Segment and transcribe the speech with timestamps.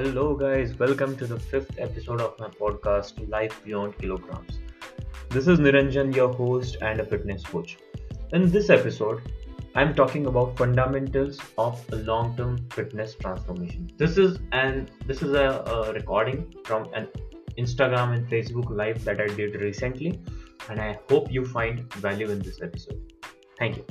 [0.00, 0.78] Hello, guys.
[0.78, 4.58] Welcome to the fifth episode of my podcast, Life Beyond Kilograms.
[5.28, 7.76] This is Niranjan, your host and a fitness coach.
[8.32, 9.20] In this episode,
[9.74, 13.90] I'm talking about fundamentals of a long-term fitness transformation.
[13.98, 17.06] This is an this is a, a recording from an
[17.58, 20.18] Instagram and Facebook live that I did recently,
[20.70, 23.12] and I hope you find value in this episode.
[23.58, 23.84] Thank you.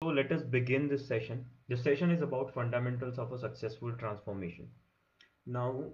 [0.00, 4.67] So let us begin this session This session is about fundamentals of a successful transformation.
[5.45, 5.85] Now,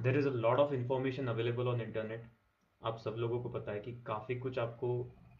[0.00, 2.24] there is a lot of information available on internet.
[2.84, 4.90] आप सब लोगों को पता है कि काफ़ी कुछ आपको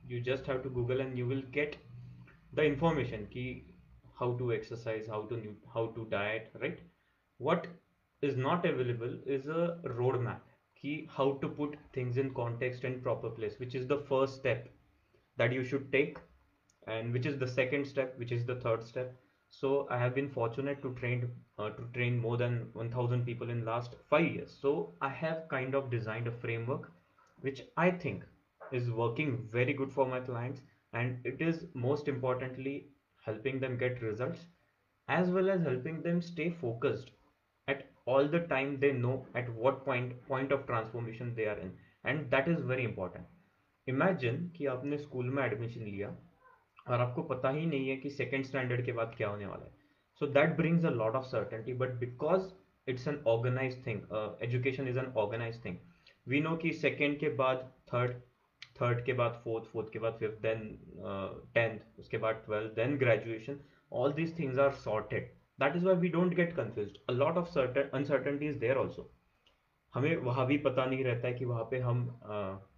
[0.08, 1.76] you just have to Google and you will get
[2.54, 3.44] the information कि
[4.20, 5.40] how to exercise, how to
[5.74, 6.80] how to diet, right?
[7.38, 7.68] What
[8.22, 10.40] is not available is a roadmap
[10.82, 14.68] कि how to put things in context and proper place, which is the first step
[15.36, 16.18] that you should take
[16.86, 19.14] and which is the second step which is the third step
[19.52, 21.24] so i have been fortunate to train
[21.58, 25.74] uh, to train more than 1000 people in last 5 years so i have kind
[25.74, 26.90] of designed a framework
[27.40, 28.24] which i think
[28.72, 30.60] is working very good for my clients
[30.92, 32.76] and it is most importantly
[33.24, 34.46] helping them get results
[35.08, 37.10] as well as helping them stay focused
[37.68, 41.72] at all the time they know at what point point of transformation they are in
[42.04, 43.26] and that is very important
[43.86, 46.14] imagine कि आपने school में admission लिया
[46.87, 49.71] और आपको पता ही नहीं है कि सेकेंड स्टैंडर्ड के बाद क्या होने वाला है।
[50.21, 52.51] So that brings a lot of certainty but because
[52.87, 54.01] it's an organise thing
[54.43, 55.77] education is an organise thing
[56.27, 58.21] we know कि सेकेंड के बाद थर्ड
[58.81, 60.59] थर्ड के बाद फोर्थ फोर्थ के बाद फिफ्थ देन
[61.53, 63.59] टेंथ उसके बाद twelfth then graduation
[63.93, 67.49] all these things are sorted that is why we don't get confuse a lot of
[67.49, 69.09] certain uncertainty is there also
[69.93, 72.72] हमें वहाँ भी पता नहीं रहता है कि वहाँ पे हम uh,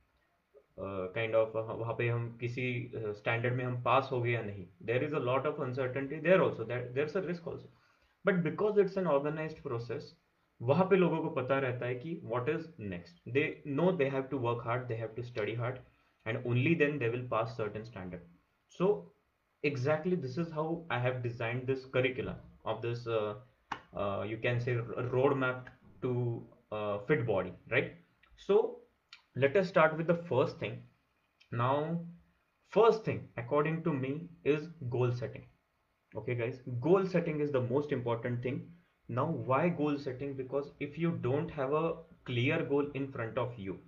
[0.79, 2.67] काइंड ऑफ वहाँ पे हम किसी
[2.97, 6.41] स्टैंडर्ड में हम पास हो गए या नहीं there is a lot of uncertainty there
[6.41, 7.73] also there a risk also
[8.25, 10.15] but because it's an organise process
[10.61, 14.23] वहाँ पे लोगों को पता रहता है कि what is next they know they have
[14.23, 15.79] to work hard they have to study hard
[16.27, 18.21] and only then they will pass certain standard
[18.79, 18.91] so
[19.65, 23.35] exactly this is how i have designed this curriculum of this uh,
[23.95, 24.77] uh, you can say
[25.15, 25.67] roadmap
[26.03, 27.93] to uh, fit body right
[28.39, 28.79] so
[29.36, 30.84] let us start with the first thing.
[31.52, 32.00] Now
[32.70, 35.46] first thing according to me is goal setting.
[36.16, 36.62] Okay guys?
[36.80, 38.72] Goal setting is the most important thing.
[39.10, 40.36] Now why goal setting?
[40.36, 43.80] Because if you don't have a clear goal in front of you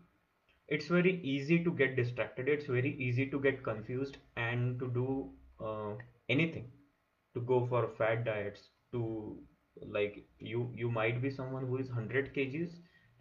[0.68, 5.29] it's very easy to get distracted it's very easy to get confused and to do
[5.64, 5.94] uh,
[6.29, 6.69] anything.
[7.35, 9.38] To go for fat diets to
[9.94, 12.72] like you you might be someone who is 100 kgs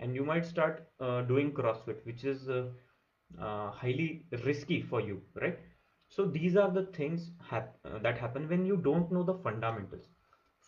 [0.01, 2.69] and you might start uh, doing CrossFit, which is uh,
[3.41, 5.59] uh, highly risky for you, right?
[6.09, 10.07] So these are the things hap uh, that happen when you don't know the fundamentals.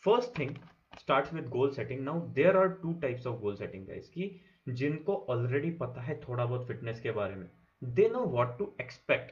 [0.04, 0.58] First thing
[0.98, 2.04] starts with goal setting.
[2.04, 4.08] Now there are two types of goal setting, guys.
[4.14, 4.30] कि
[4.68, 7.48] जिनको already पता है थोड़ा बहुत fitness के बारे में
[7.82, 9.30] they know what to expect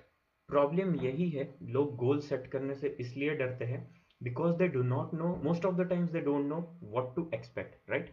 [0.49, 3.81] problem यही है लोग गोल सेट करने से इसलिए डरते हैं
[4.23, 6.61] because they do not know most of the times they don't know
[6.95, 8.11] what to expect right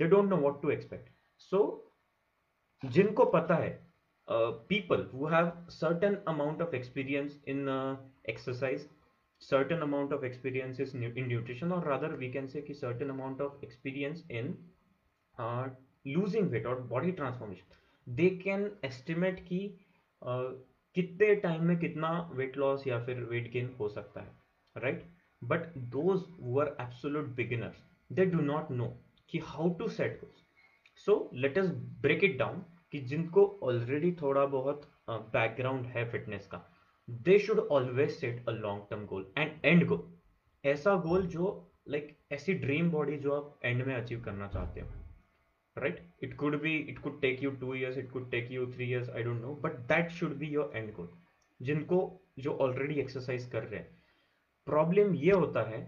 [0.00, 1.08] they don't know what to expect
[1.40, 1.62] so
[2.82, 3.70] जिनको पता है
[4.68, 7.68] people who have certain amount of experience in
[8.28, 8.88] exercise
[9.42, 14.24] certain amount of experience in nutrition और rather we can say certain amount of experience
[14.30, 14.56] in
[16.06, 19.60] losing weight और body transformation they can estimate की
[20.96, 25.04] कितने time में कितना weight loss या फिर weight gain हो सकता है right
[25.42, 28.88] but those were absolute beginners they do not know
[29.30, 31.70] कि how to set goals so let us
[32.00, 36.66] break it down कि जिनको ऑलरेडी थोड़ा बहुत बैकग्राउंड uh, है फिटनेस का
[37.08, 40.18] they should always set a long term goal and end goal
[40.64, 44.80] ऐसा goal जो like like, ऐसी ड्रीम बॉडी जो आप एंड में अचीव करना चाहते
[44.80, 44.88] हो
[45.76, 48.84] right it could be it could take you two years it could take you three
[48.84, 51.08] years I don't know but that should be your end goal
[51.60, 54.02] जिनको जो already exercise कर रहे हैं।
[54.66, 55.80] प्रॉब्लम ये होता है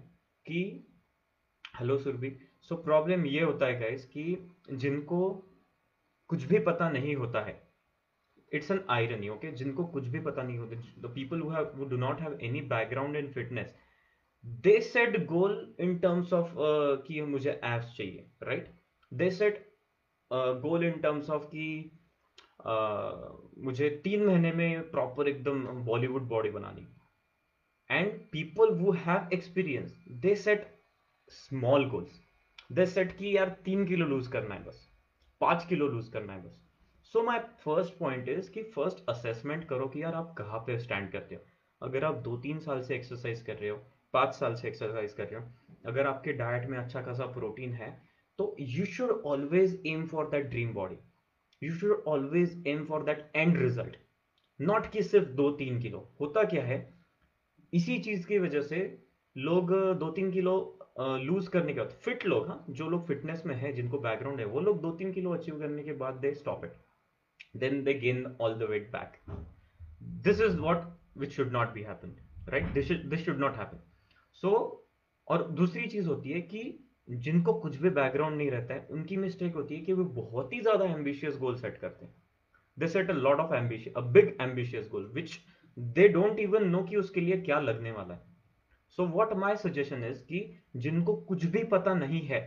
[0.46, 0.88] कि
[1.80, 2.36] हेलो सुरभि
[2.68, 5.30] सो प्रॉब्लम ये होता है गाइस कि जिनको
[6.30, 7.60] कुछ भी पता नहीं होता है
[8.52, 12.20] इट्स एन आयरनी ओके जिनको कुछ भी पता नहीं होता the people who do not
[12.20, 13.74] have any background in fitness
[14.44, 16.54] they set goal in terms of
[17.06, 18.72] कि मुझे एप्स चाहिए right
[19.12, 19.66] they set
[20.32, 21.98] goal in terms of कि
[22.66, 26.86] uh, मुझे तीन महीने में प्रॉपर एकदम बॉलीवुड बॉडी बनानी।
[27.90, 30.66] And people who have experience they set
[31.28, 32.21] small goals
[32.72, 34.76] they set की यार तीन किलो लूज करना है बस।
[35.40, 36.60] पाँच किलो लूज करना है बस।
[37.14, 41.10] So my first point is कि फ़र्स्ट असेसमेंट करो कि यार आप कहाँ पे स्टैंड
[41.12, 41.40] करते हो।
[41.82, 43.76] अगर आप दो तीन साल से एक्सरसाइज कर रहे हो,
[44.14, 45.46] पाँच साल से एक्सरसाइज कर रहे हो,
[45.86, 47.90] अगर आपके डाइट में अच्छा खासा प्रोटीन है
[48.38, 50.96] तो you should always aim for that dream body
[51.62, 53.96] you should always aim for that end result
[54.60, 56.78] not कि सिर्फ़ दो तीन किलो। होता क्या है?
[57.72, 58.80] इसी चीज़ की वजह से
[59.36, 60.54] लोग दो तीन किलो
[60.96, 64.46] लूज करने के बाद फिट लोग हाँ जो लोग फिटनेस में है, जिनको बैकग्राउंड है,
[64.46, 66.72] वो लोग दो तीन किलो अचीव करने के बाद they stop it
[67.56, 69.16] then they gain all the weight back
[70.24, 70.84] this is what
[71.18, 72.14] which should not be happen
[72.48, 73.82] right this should not happen
[74.42, 74.50] so
[75.28, 76.78] और दूसरी चीज़ होती है कि
[77.08, 80.60] जिनको कुछ भी बैकग्राउंड नहीं रहता है, उनकी मिस्टेक होती है कि वो बहुत ही
[80.60, 82.14] ज़्यादा एम्बिशियस गोल सेट करते हैं.
[82.76, 85.38] They set a lot of ambitious a big ambitious goal which
[85.76, 88.20] they don't even know कि उसके लिए क्या लगने वाला है.
[88.98, 90.40] So what my suggestion is कि
[90.76, 92.40] जिनको कुछ भी पता नहीं है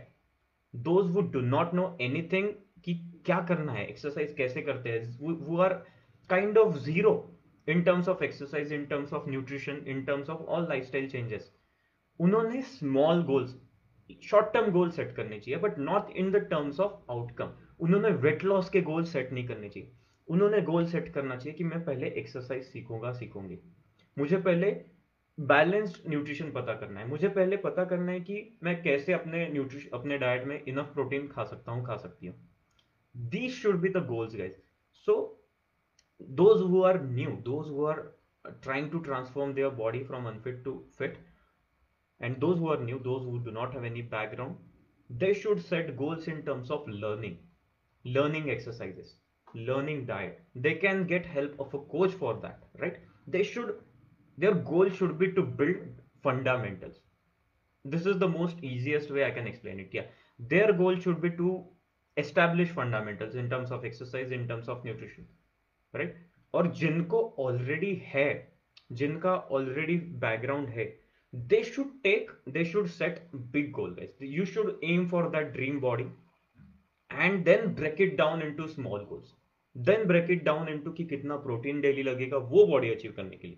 [0.74, 2.48] those would do not know anything
[2.84, 2.94] कि
[3.26, 5.18] क्या करना है एक्सरसाइज कैसे करते हैं?
[5.18, 5.72] वो are
[6.30, 7.12] kind of zero
[7.68, 11.52] in terms of exercise in terms of nutrition in terms of all life style changes
[12.20, 13.54] उन्होंने small goals
[14.22, 18.44] short term goal set करने चाहिए but not in the terms of outcome उन्होंने weight
[18.44, 19.90] loss के goal set नहीं करने चाहिए।
[20.28, 23.58] उन्होंने goal set करना चाहिए कि मैं पहले एक्सरसाइज सीखूँगा, सीखूँगी।
[24.16, 24.70] मुझे पहले
[25.38, 29.96] बैलेंस्ड न्यूट्रिशन पता करना है। मुझे पहले पता करना है कि मैं कैसे अपने न्यूट्रिशन
[29.98, 32.36] अपने डाइट में इनफ प्रोटीन खा सकता हूँ, खा सकती हूँ।
[33.14, 34.54] These should be the goals guys
[35.08, 35.14] so
[36.40, 38.00] those who are new those who are
[38.62, 41.18] trying to transform their body from unfit to fit
[42.20, 45.94] and those who are new those who do not have any background they should set
[45.96, 47.36] goals in terms of learning
[48.04, 49.16] learning exercises
[49.48, 53.72] learning diet they can get help of a coach for that right they should
[54.37, 55.77] their goal should be to build
[56.23, 56.97] fundamentals
[57.85, 60.09] this is the most easiest way i can explain it yeah
[60.53, 61.63] their goal should be to
[62.17, 65.27] establish fundamentals in terms of exercise in terms of nutrition
[65.93, 66.19] right
[66.53, 68.29] और जिनको already है
[69.01, 70.85] जिनका already background है
[71.33, 73.19] they should take they should set
[73.51, 76.07] big goal guys you should aim for that dream body
[77.11, 79.29] and then break it down into small goals
[79.75, 83.47] then break it down into कि कितना protein daily लगेगा वो body achieve करने के
[83.47, 83.57] लिए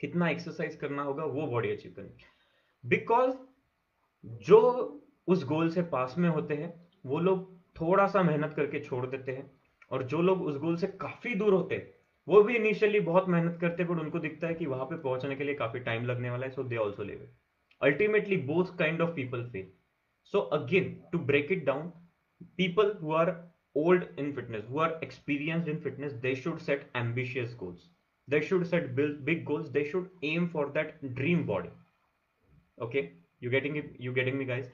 [0.00, 3.34] कितना exercise करना होगा, वो बॉडी अचीव करने। बिकॉज़
[4.24, 4.60] जो
[5.28, 6.72] उस गोल से पास में होते हैं,
[7.06, 9.50] वो लोग थोड़ा सा मेहनत करके छोड़ देते हैं
[9.90, 11.92] और जो लोग उस गोल से काफ़ी दूर होते हैं,
[12.28, 15.36] वो भी इनिशियली बहुत मेहनत करते हैं बट उनको दिखता है कि वहाँ पे पहुँचने
[15.36, 17.28] के लिए काफ़ी टाइम लगने वाला है so they also leave
[17.82, 19.72] ultimately both kind of people fail
[20.32, 21.92] so again to break it down
[22.56, 23.32] people who are
[23.76, 27.88] old in fitness, who are experienced in fitness, they should set ambitious goals.
[28.28, 29.70] They should set big goals.
[29.70, 31.70] They should aim for that dream body.
[32.80, 33.12] Okay?
[33.40, 33.96] You getting it?
[33.98, 34.66] You getting me, guys?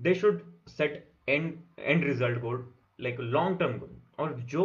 [0.00, 2.58] They should set end end result goal,
[2.98, 3.94] like long term goal.
[4.18, 4.64] और जो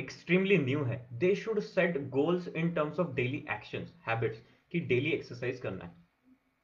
[0.00, 4.42] extremely new है they should set goals in terms of daily actions habits
[4.72, 5.92] कि daily exercise करना है.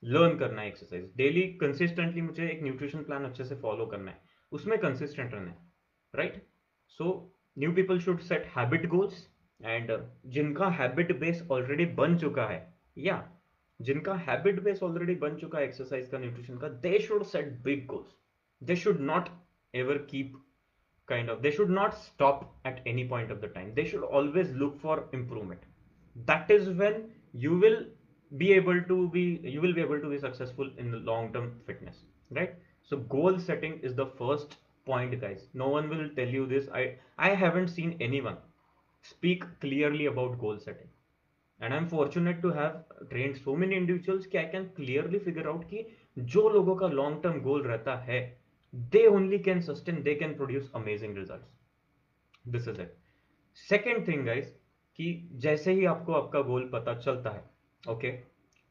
[0.03, 4.21] Learn करना है exercise daily consistently मुझे एक न्यूट्रिशन प्लान अच्छे से फॉलो करना है.
[4.53, 5.57] उसमें कंसिस्टेंट रहना है.
[6.15, 6.43] Right
[6.99, 7.11] so
[7.59, 9.27] new people should set habit goals
[9.66, 9.92] and
[10.34, 12.62] जिनका हैबिट बेस ऑलरेडी बन चुका है
[12.98, 13.24] या
[13.80, 17.86] जिनका हैबिट बेस ऑलरेडी बन चुका है एक्सरसाइज का न्यूट्रिशन का they should set big
[17.86, 18.16] goals
[18.62, 19.30] they should not
[19.76, 20.42] ever keep
[21.08, 24.52] kind of they should not stop at any point of the time they should always
[24.52, 25.60] look for improvement
[26.16, 27.80] that is when you will
[28.32, 31.52] be able to be you will be able to be successful in the long term
[31.66, 34.56] fitness right so goal setting is the first
[34.86, 36.84] point guys no one will tell you this i
[37.18, 38.38] i haven't seen anyone
[39.05, 40.91] speak clearly about goal setting
[41.61, 42.77] and i'm fortunate to have
[43.11, 45.85] trained so many individuals कि i can clearly figure out कि
[46.17, 48.21] जो लोगों का long term goal रहता है
[48.93, 52.97] they only can sustain they can produce amazing results this is it
[53.69, 54.57] second thing guys
[54.99, 55.13] कि
[55.43, 57.43] जैसे ही आपको आपका गोल पता चलता है
[57.83, 58.17] ओके okay,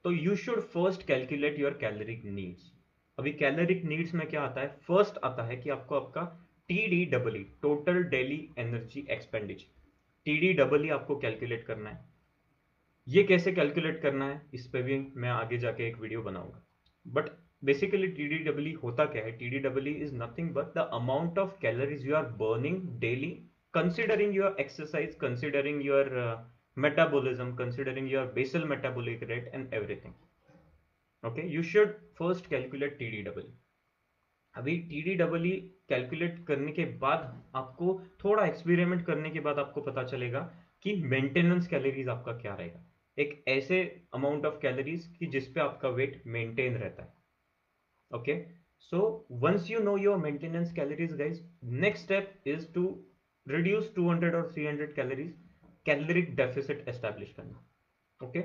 [0.05, 2.71] तो you should first calculate your caloric needs
[3.17, 6.23] अभी कैलोरिक नीड्स में क्या आता है फ़र्स्ट आता है कि आपको आपका
[6.69, 9.76] T D double total daily energy expenditure
[10.27, 12.05] T D double ही आपको कैलकुलेट करना है।
[13.07, 16.63] ये कैसे कैलकुलेट करना है, इस पर भी मैं आगे जाके एक वीडियो बनाऊँगा।
[17.05, 17.29] But
[17.65, 19.31] basically T D W होता क्या है?
[19.31, 23.29] T D W is nothing but the amount of calories you are burning daily
[23.73, 26.11] considering your exercise considering your
[26.77, 30.13] metabolism considering your basal metabolic rate and everything
[31.23, 33.51] okay you should first calculate T D W
[34.57, 35.51] अभी T D double E
[35.89, 41.67] calculate करने के बाद आपको थोड़ा experiment करने के बाद आपको पता चलेगा कि मेंटेनेंस
[41.67, 42.83] कैलोरीज आपका क्या रहेगा।
[43.19, 47.17] एक ऐसे अमाउंट ऑफ़ कैलोरीज कि जिसपे आपका वेट मेंटेन रहता है।
[48.15, 48.39] Okay?
[48.91, 48.97] So,
[49.43, 51.37] once you know your maintenance calories, guys,
[51.83, 53.05] next step is to
[53.49, 55.35] reduce 200 or 300 calories
[55.89, 57.67] caloric deficit establish करना।
[58.23, 58.41] ओके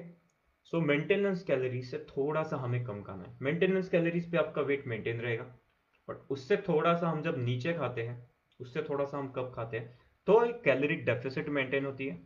[0.64, 4.86] सो मेंटेनेंस कैलोरीज से थोड़ा सा हमें कम करना है। मेंटेनेंस कैलोरीज पे आपका वेट
[4.86, 5.61] मेंटेन रहेगा।
[6.08, 8.16] बट उससे थोड़ा सा हम जब नीचे खाते हैं,
[8.60, 12.20] उससे थोड़ा सा हम कब खाते हैं तो एक कैलोरिक डेफिसिट मेंटेन होती है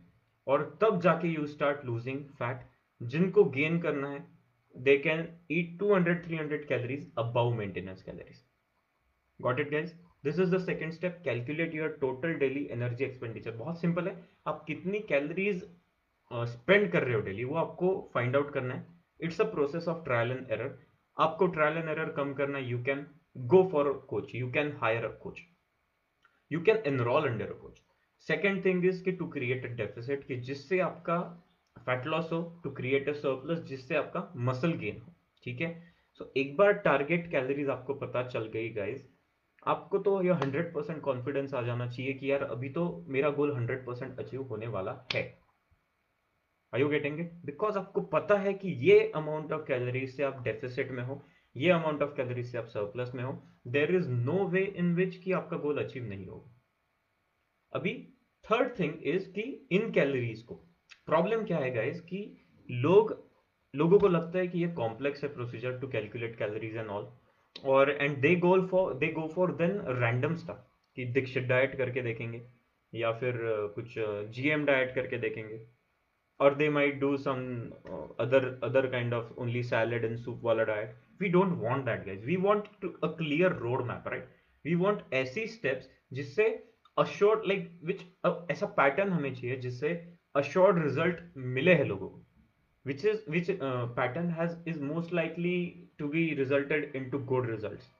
[0.47, 2.65] और तब जाके यू स्टार्ट लूजिंग फैट
[3.01, 4.25] जिनको गेन करना है
[4.75, 8.43] they can eat 200 300 calories above maintenance calories
[9.39, 9.93] got it guys
[10.23, 14.15] this is the second step calculate your total daily energy expenditure बहुत सिंपल है।
[14.47, 15.63] आप कितनी कैलोरीज
[16.31, 18.85] स्पेंड कर रहे हो डेली वो आपको फाइंड आउट करना है।
[19.19, 20.77] It's a process of trial and error
[21.17, 23.05] आपको ट्रायल एंड एरर कम करना you can
[23.37, 25.41] go for coach you can hire a coach
[26.51, 27.81] you can enrol under a coach
[28.27, 31.19] second thing is कि to create a deficit कि जिससे आपका
[31.75, 35.13] fat loss हो to create a surplus जिससे आपका muscle gain हो
[35.43, 35.69] ठीक है?
[36.13, 39.03] सो so, एक बार टारगेट कैलोरीज आपको पता चल गई गाइज़
[39.65, 43.51] आपको तो यह हंड्रेड परसेंट कॉन्फिडेंस आ जाना चाहिए कि यार अभी तो मेरा गोल
[43.55, 45.23] हंड्रेड परसेंट अचीव होने वाला है।
[46.73, 50.43] Are you getting it because आपको पता है कि ये अमाउंट ऑफ़ कैलोरीज से आप
[50.43, 51.21] डेफिसिट में हो।
[51.57, 53.31] ये अमाउंट ऑफ़ कैलोरीज से आप सरप्लस में हो
[53.67, 56.53] देर इज़ नो वे इन विच कि आपका गोल अचीव नहीं होगा।
[57.73, 57.93] अभी
[58.45, 60.55] थर्ड थिंग इज़ कि इन कैलोरीज को।
[61.05, 62.19] प्रॉब्लम क्या है गाइस कि
[62.69, 63.15] लोग,
[63.73, 67.07] लोगों को लगता है कि ये कॉम्प्लेक्स है procedure to calculate calories and all
[67.65, 70.63] और and they goal for they go for then random stuff
[70.97, 72.41] कि दीक्षित डाइट करके देखेंगे,
[72.93, 73.33] या फिर,
[73.75, 73.95] कुछ
[74.31, 75.57] जीएम डाइट करके देखेंगे।
[76.38, 80.66] or they might do some uh, other other kind of only salad and soup wala
[80.70, 84.26] diet we don't want that guys we want to, a clear roadmap right
[84.64, 85.88] we want ऐसी steps
[86.18, 86.46] जिससे
[86.98, 89.92] assured like which uh, ऐसा pattern हमें चाहिए जिससे
[90.40, 91.22] assured result
[91.56, 92.20] मिले हैं लोगों को
[92.90, 95.56] which is which uh, pattern has is most likely
[95.98, 97.90] to be resulted into good results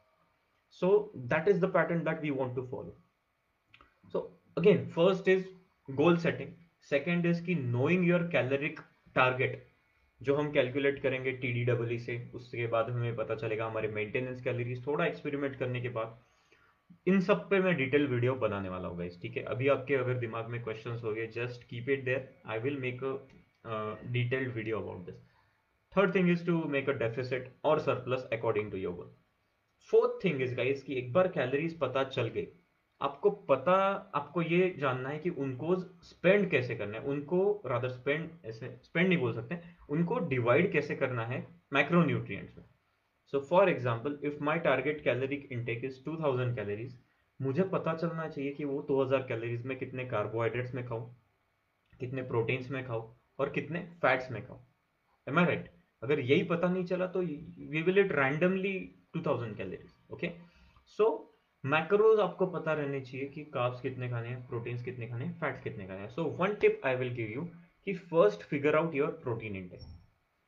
[0.80, 2.94] so that is the pattern that we want to follow
[4.12, 4.22] so
[4.56, 5.44] again first is
[6.00, 6.54] goal setting
[6.89, 8.79] Second is की knowing your caloric
[9.15, 9.65] target
[10.21, 14.41] जो हम calculate करेंगे T D W से, उसके बाद हमें पता चलेगा हमारे मेंटेनेंस
[14.43, 16.17] कैलोरीज थोड़ा एक्सपेरिमेंट करने के बाद,
[17.07, 19.43] इन सब पे मैं डिटेल वीडियो बनाने वाला हूँ ठीक है?
[19.43, 23.03] अभी आपके अगर दिमाग में क्वेश्चन हो गए just keep it there I will make
[23.03, 25.21] a detailed video about this
[25.93, 29.11] third thing is to make a deficit और surplus according to your goal
[29.89, 32.47] fourth thing is guys कि एक बार कैलोरीज पता चल गई
[33.01, 33.73] आपको पता,
[34.15, 39.07] आपको ये जानना है कि उनको स्पेंड कैसे करना है, उनको रादर स्पेंड ऐसे स्पेंड
[39.07, 42.65] नहीं बोल सकते, उनको डिवाइड कैसे करना है मैक्रोन्यूट्रिएंट्स में।
[43.33, 46.97] So for example if my target caloric intake is 2000 calories
[47.39, 51.05] मुझे पता चलना चाहिए कि वो 2000 कैलोरीज में कितने कार्बोहाइड्रेट्स में खाऊं,
[51.99, 54.59] कितने प्रोटीन्स में खाऊं और कितने फैट्स में खाऊं।
[55.27, 55.69] एम आई राइट
[56.03, 58.73] अगर यही पता नहीं चला तो we will it randomly
[59.17, 60.31] 2000 calories okay
[60.99, 61.07] so
[61.67, 65.61] macros आपको पता रहने चाहिए कि कार्ब्स कितने खाने हैं प्रोटीन्स कितने खाने हैं फैट्स
[65.63, 67.41] कितने खाने हैं। So one tip I will give you
[67.87, 69.79] कि first figure out your protein intake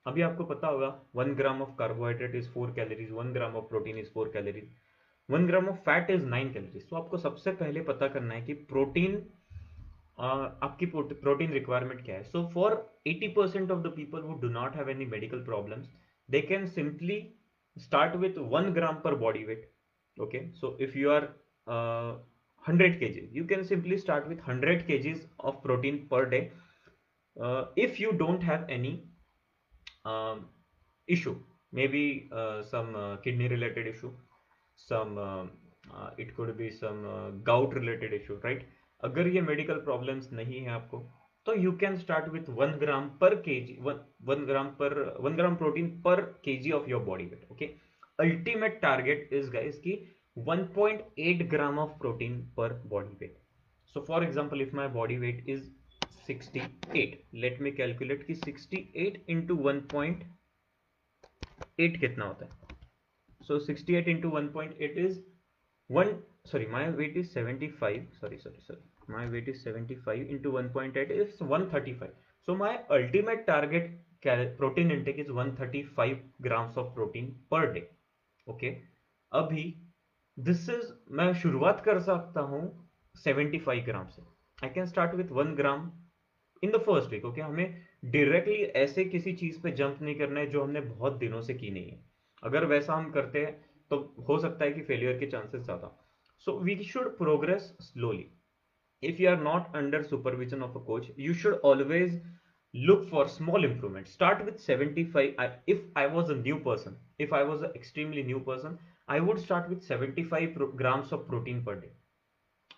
[0.05, 3.97] अभी आपको पता होगा one gram of carbohydrate is four calories one gram of protein
[3.97, 4.69] is four calories
[5.29, 8.53] one gram of fat is nine calories तो आपको सबसे पहले पता करना है कि
[8.71, 9.17] प्रोटीन
[10.19, 12.73] आपकी प्रोटीन रिक्वायरमेंट क्या है। So for
[13.07, 15.91] 80 percent of the people वो do not have any medical problems
[16.29, 17.21] they can simply
[17.77, 19.69] start with one gram per body weight
[20.19, 21.25] okay so if you are
[21.67, 22.13] uh,
[22.65, 26.41] 100 kg you can simply start with 100 kgs of protein per day
[27.37, 28.93] uh, if you don't have any
[30.05, 30.47] um,
[31.07, 31.35] issue
[31.71, 34.11] maybe uh, some uh, kidney related issue
[34.79, 35.45] some uh,
[35.95, 38.67] uh, it could be some gout related issue right
[39.03, 40.97] अगर ये medical problems नहीं है आपको
[41.45, 45.55] तो you can start with one gram per K G one gram पर one gram
[45.55, 47.69] protein per K G of your body weight okay
[48.25, 49.93] ultimate target is guys ki
[50.45, 53.37] 1.8 gram of protein per body weight
[53.93, 55.61] so for example if my body weight is
[56.27, 62.51] 68 let me calculate ki 68 into 1.8 कितना होता है
[63.47, 65.13] so 68 into 1.8 is
[65.99, 66.09] 1
[66.49, 68.83] sorry my weight is 75 sorry sorry sorry
[69.13, 72.11] my weight is 75 into 1.8 is 135
[72.47, 73.87] so my ultimate target
[74.59, 77.83] protein intake is 135 grams of protein per day
[78.47, 78.69] okay
[79.31, 79.63] अभी
[80.37, 82.61] this is मैं शुरुआत कर सकता हूँ
[83.15, 84.21] 75 gram से।
[84.59, 85.91] I can start with one gram
[86.63, 90.47] in the first week okay हमें directly ऐसे किसी चीज़ पे जंप नहीं करना है
[90.47, 92.03] जो हमने बहुत दिनों से की नहीं है।
[92.43, 93.53] अगर वैसा हम करते हैं
[93.91, 95.95] तो हो सकता है कि फेलियर के चांसेस ज़्यादा।
[96.45, 98.25] So we should progress slowly
[99.03, 102.21] if you are not under supervision of a coach you should always
[102.73, 107.33] look for small improvement start with 75 I, if i was a new person if
[107.33, 111.75] i was an extremely new person i would start with 75 grams of protein per
[111.75, 111.89] day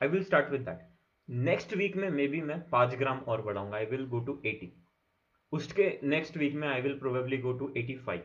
[0.02, 0.90] i will start with that
[1.50, 4.70] next week में maybe मैं 5 ग्राम और बढ़ाऊँगा आई will go to 80
[5.54, 8.20] उसके next week में I will probably go to 85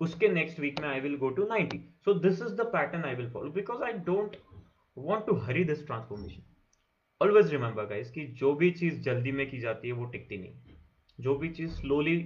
[0.00, 3.14] उसके next week में I will go to 90 so this is the pattern I
[3.14, 4.36] will follow because I don't
[4.96, 6.42] want to hurry this transformation
[7.20, 10.69] always remember guys कि जो भी चीज़ जल्दी में की जाती है वो टिकती नहीं
[11.20, 12.16] जो भी चीज़ स्लोली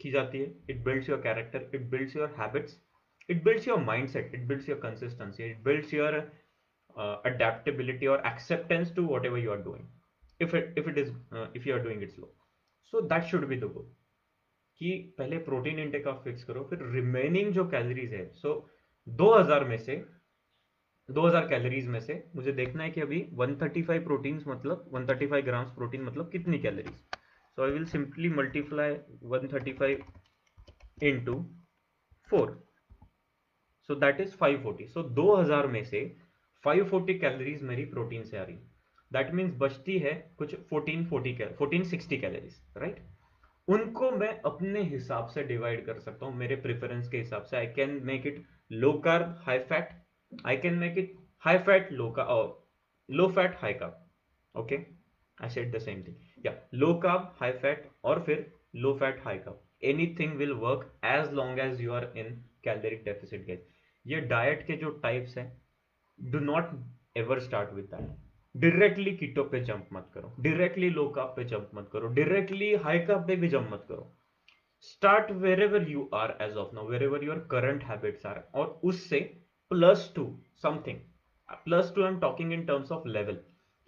[0.00, 2.80] की जाती है it builds your character it builds your habits
[3.28, 6.14] it builds your mindset it builds your consistency it builds your
[6.96, 9.88] adaptability और acceptance to whatever you are doing
[10.40, 11.10] if it is
[11.56, 12.34] if you are doing it slow
[12.92, 13.92] so that should be the goal
[14.80, 18.70] कि पहले protein intake आप fix करो फिर remaining जो calories है so so,
[19.06, 19.96] 2000 में से
[21.08, 26.02] 2000 कैलोरीज में से मुझे देखना है कि अभी 135 प्रोटीन्स मतलब 135 ग्राम्स प्रोटीन
[26.02, 27.23] मतलब कितनी calories
[27.58, 28.94] so I will simply multiply
[29.32, 31.34] 135 into
[32.28, 32.52] 4
[33.88, 36.00] so that is 540 so 2000 में से
[36.64, 38.56] 540 कैलोरीज मेरी प्रोटीन से आ रही।
[39.10, 43.02] दैट मीन्स बचती है कुछ 1440 1460 कैलोरीज राइट
[43.68, 47.66] उनको मैं अपने हिसाब से डिवाइड कर सकता हूँ, मेरे प्रेफरेंस के हिसाब से। I
[47.76, 48.42] can make it
[48.72, 49.88] low carb high fat
[50.46, 52.24] I can make it high fat low का
[53.08, 54.76] low fat high carb okay
[55.38, 59.38] I said the same thing या लो कार्ब हाई फैट और फिर low fat high
[59.38, 62.34] carb anything will work as long as you are in
[62.64, 63.66] caloric deficit guys
[64.04, 65.48] ये diet के जो types हैं
[66.18, 66.70] do not
[67.16, 68.12] ever start with that
[68.54, 70.34] directly keto पे jump मत करो.
[70.40, 72.08] Directly लो काप पे जंप मत करो.
[72.08, 74.12] डायरेक्टली हाई काप पे भी जंप मत करो.
[74.82, 75.30] Start
[75.62, 79.20] wherever you are as of now wherever your current habits are और उससे
[79.70, 80.26] plus two
[80.62, 80.98] something
[81.64, 83.38] plus two I am talking in terms of level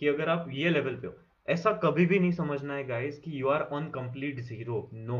[0.00, 1.12] कि अगर आप ये लेवल पे हो
[1.48, 5.18] ऐसा कभी भी नहीं समझना है गाइस कि you are on complete zero no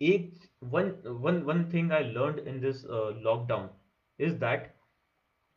[0.00, 0.32] एक
[0.64, 0.92] one
[1.24, 2.84] one one thing I learn in this
[3.24, 3.68] lockdown
[4.18, 4.72] is that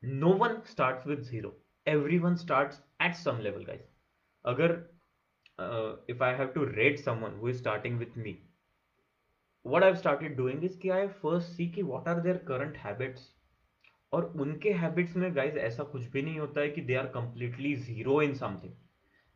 [0.03, 1.55] no one start with zero
[2.19, 3.81] everyone start at some level guys
[4.45, 4.75] अगर
[6.09, 8.37] if I have to read someone who is starting with me
[9.65, 13.33] what I've started doing is कि I first see की what are their current habits
[14.13, 17.75] और उनके habits में guys ऐसा कुछ भी नहीं होता है कि they are completely
[17.77, 18.73] zero in something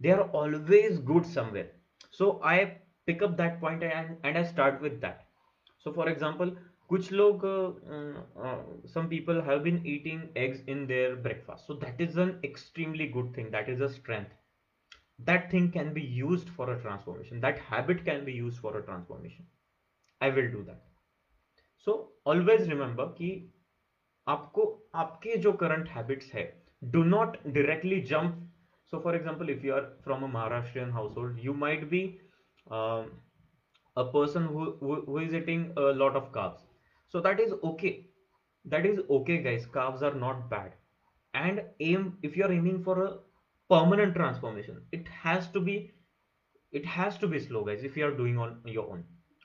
[0.02, 1.74] they are always good somewhere
[2.18, 2.64] so I
[3.08, 5.26] pick up that point and I start with that
[5.84, 6.56] so for example
[6.90, 7.42] कुछ लोग
[8.92, 13.34] some people have been eating eggs in their breakfast so that is an extremely good
[13.34, 14.30] thing that is a strength
[15.28, 18.82] that thing can be used for a transformation that habit can be used for a
[18.86, 19.50] transformation
[20.20, 20.80] i will do that
[21.86, 21.96] so
[22.32, 23.30] always remember कि
[24.26, 24.64] आपको
[25.02, 26.42] आपके जो current habits है
[26.84, 28.44] do not directly jump
[28.92, 32.20] so for example if you are from a maharashtrian household you might be
[32.70, 33.04] uh,
[33.96, 36.60] a person who, who, who is eating a lot of carbs
[37.08, 38.06] so that is okay
[38.64, 40.72] that is okay guys carbs are not bad
[41.34, 43.16] and aim if you are aiming for a
[43.70, 45.90] permanent transformation it has to be
[46.72, 49.04] it has to be slow guys if you are doing on your own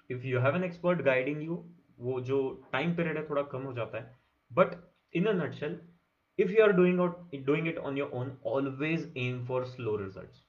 [0.09, 1.63] if you have an expert guiding you
[1.99, 2.37] वो जो
[2.71, 4.15] time period है थोड़ा कम हो जाता है
[4.53, 4.75] but
[5.15, 5.79] in a nutshell
[6.44, 10.42] if you are doing out doing it on your own always aim for slow results.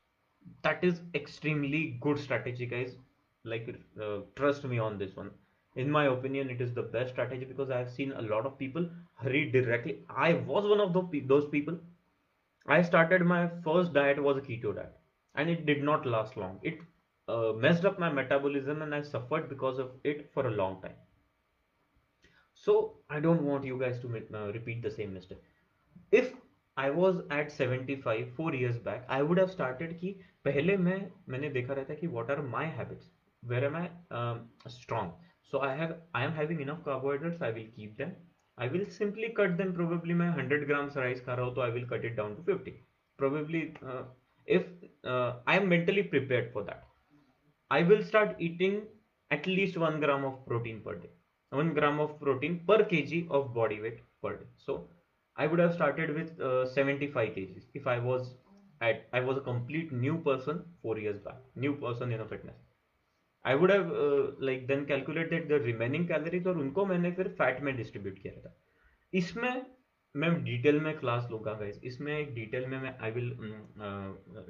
[0.64, 2.96] That is extremely good strategy guys.
[3.44, 3.70] Like
[4.02, 5.32] uh, trust me on this one.
[5.76, 8.58] In my opinion it is the best strategy because i have seen a lot of
[8.60, 9.98] people hurry directly.
[10.10, 10.94] I was one of
[11.34, 11.80] those people.
[12.68, 14.96] I started my first diet was a keto diet
[15.36, 16.60] and it did not last long.
[16.62, 16.80] It
[17.28, 21.00] uh, messed up my metabolism and i suffered because of it for a long time.
[22.54, 25.42] So i don't want you guys to uh, repeat the same mistake
[26.13, 26.33] if
[26.77, 31.51] I was at 75 four years back I would have started कि पहले मैं मैंने
[31.53, 33.11] देखा रहता कि what are my habits
[33.53, 33.87] where am I
[34.21, 34.43] um,
[34.79, 35.15] strong
[35.51, 38.13] so i have i am having enough carbohydrates i will keep them
[38.65, 42.09] i will simply cut them probably my 100 grams rice kha raha i will cut
[42.11, 42.75] it down to 50
[43.23, 44.03] probably uh,
[44.59, 44.65] if
[45.13, 46.83] uh, i am mentally prepared for that
[47.79, 48.81] i will start eating
[49.37, 51.13] at least 1 gram of protein per day
[51.65, 54.81] 1 gram of protein per kg of body weight per day so
[55.44, 58.32] i would have started with uh, 75 kgs if i was
[58.82, 62.60] at i was a complete new person 4 years back new person in a fitness.
[63.46, 63.92] I would have
[64.42, 68.54] like then calculated the remaining calories और उनको मैंने फिर fat में distribute किया था
[69.14, 69.62] इसमें
[70.16, 73.30] मैं detail में क्लास लूँगा गाइस इसमें एक डिटेल में मैं I will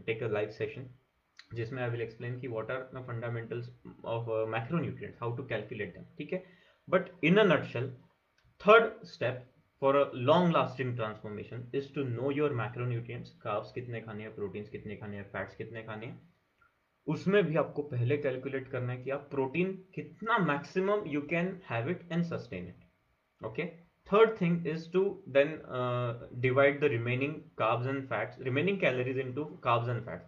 [0.05, 0.89] take a live session
[1.53, 3.69] जिसमें आई विल एक्सप्लेन कि what are the fundamentals
[4.05, 6.43] of macronutrients how to calculate them ठीक है?
[6.87, 7.91] But in a nutshell
[8.61, 9.45] third step
[9.81, 14.69] for a long lasting transformation is to know your macronutrients carbs कितने खाने हैं proteins
[14.69, 16.21] कितने खाने हैं fats कितने खाने हैं।
[17.07, 21.89] उसमें भी आपको पहले कैलकुलेट करना है कि आप प्रोटीन कितना maximum you can have
[21.89, 23.65] it and sustain it okay
[24.09, 25.03] third thing is to
[25.37, 25.57] then
[26.41, 30.27] divide the remaining carbs and fats remaining calories into carbs and fats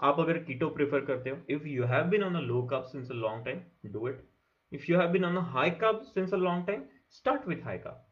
[0.00, 3.10] आप अगर कीटो प्रेफर करते हो if you have been on a low carb since
[3.10, 4.22] a long time do it
[4.72, 7.78] if you have been on a high carb since a long time start with high
[7.78, 8.07] carb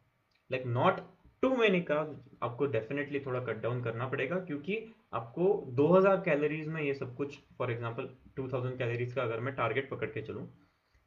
[0.50, 1.00] like not
[1.42, 4.78] too many carb आपको definitely थोड़ा cut down करना पड़ेगा, क्योंकि
[5.14, 8.09] आपको 2000 calories में ये सब कुछ फॉर एग्जांपल
[8.40, 10.46] 2000 कैलोरीज का अगर मैं टारगेट पकड़ के चलूँ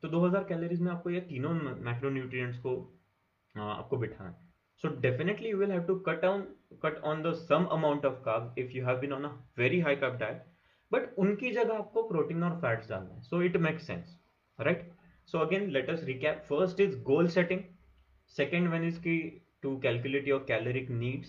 [0.03, 1.53] तो 2000 कैलोरीज में आपको ये तीनों
[1.85, 2.77] मैक्रोन्यूट्रिएंट्स को
[3.55, 4.47] आपको बिठाना है।
[4.83, 6.43] So, definitely you will have to cut down,
[6.83, 9.95] cut on the some amount of carb if you have been on a very high
[10.03, 10.45] carb diet,
[10.91, 14.15] but उनकी जगह आपको प्रोटीन और फैट्स डालना है। So it makes sense
[14.59, 14.87] right
[15.31, 17.59] so again let us recap first is goal setting
[18.36, 19.18] Second one is key
[19.64, 21.28] to calculate your caloric needs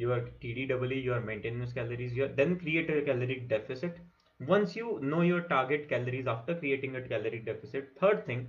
[0.00, 3.98] your TDEE, your maintenance calories, your, then create a caloric deficit.
[4.46, 8.48] Once you know your target calories after creating a caloric deficit, third thing,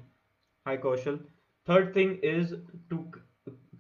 [0.66, 1.20] hi Kaushal,
[1.66, 2.54] third thing is
[2.90, 3.06] to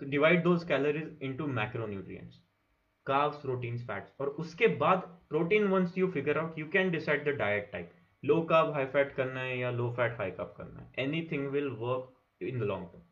[0.10, 2.40] divide those calories into macronutrients,
[3.06, 4.12] carbs, proteins, fats.
[4.20, 7.94] और उसके बाद protein once you figure out, you can decide the diet type.
[8.24, 10.92] Low carb, high fat करना है या low fat, high carb करना है.
[11.08, 13.05] Anything will work in the long term.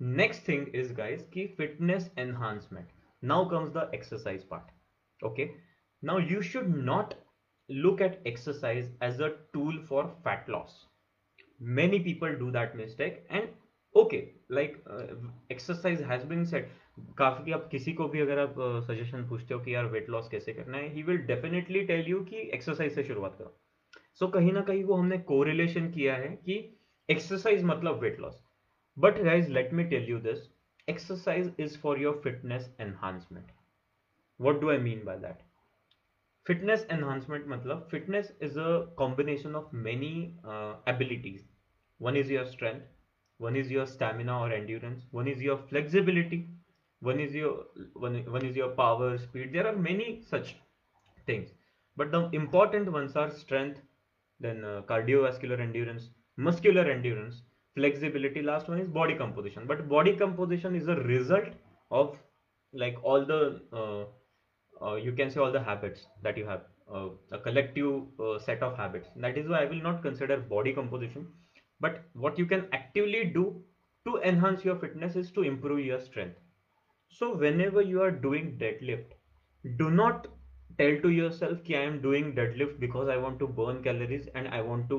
[0.00, 2.88] Next thing is guys की fitness enhancement
[3.22, 5.48] now comes the exercise part okay
[6.04, 7.14] now you should not
[7.70, 10.76] look at exercise as a tool for fat loss
[11.60, 13.48] many people do that mistake and
[13.94, 14.76] okay like
[15.52, 16.70] exercise has been set
[17.18, 18.54] काफ़ी आप किसी को भी अगर आप
[18.86, 22.08] suggestion uh, पूछते हो कि यार वेट लॉस कैसे करना है he will definitely tell
[22.08, 23.58] you कि एक्सरसाइज से शुरुआत करो।
[24.14, 26.56] सो so, कहीं ना कहीं वो हमने कोरिलेशन किया है कि
[27.08, 28.42] एक्सरसाइज मतलब weight loss
[29.00, 30.48] But guys, let me tell you this.
[30.88, 33.46] Exercise is for your fitness enhancement.
[34.38, 35.42] What do I mean by that?
[36.44, 41.42] Fitness enhancement matlab, fitness is a combination of many uh, abilities.
[41.98, 42.86] One is your strength,
[43.36, 46.48] one is your stamina or endurance, one is your flexibility,
[47.00, 49.52] one is your one, one is your power, speed.
[49.52, 50.56] There are many such
[51.24, 51.50] things.
[51.96, 53.80] But the important ones are strength,
[54.40, 57.42] then uh, cardiovascular endurance, muscular endurance,
[57.78, 59.66] flexibility last one is body composition.
[59.66, 61.48] But body composition is a result
[61.90, 62.16] of
[62.72, 63.40] like all the
[63.72, 64.04] uh,
[64.84, 66.62] uh, you can say all the habits that you have
[66.92, 69.08] uh, a collective uh, set of habits.
[69.16, 71.26] That is why i will not consider body composition.
[71.80, 73.62] But what you can actively do
[74.06, 76.36] to enhance your fitness is to improve your strength.
[77.08, 79.12] So whenever you are doing deadlift
[79.76, 80.26] do not
[80.78, 84.48] tell to yourself ki i am doing deadlift because i want to burn calories and
[84.58, 84.98] i want to